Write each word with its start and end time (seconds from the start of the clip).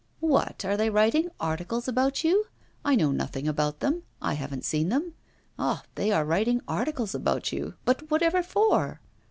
'What, 0.19 0.65
are 0.65 0.75
they 0.75 0.89
writing 0.89 1.29
articles 1.39 1.87
about 1.87 2.23
you? 2.23 2.47
I 2.83 2.95
know 2.95 3.11
nothing 3.11 3.47
about 3.47 3.81
them, 3.81 4.01
I 4.19 4.33
haven't 4.33 4.65
seen 4.65 4.89
them. 4.89 5.13
Ah! 5.59 5.83
they 5.93 6.11
are 6.11 6.25
writing 6.25 6.59
articles 6.67 7.13
about 7.13 7.51
you, 7.53 7.75
but 7.85 8.09
whatever 8.09 8.41
for? 8.41 8.99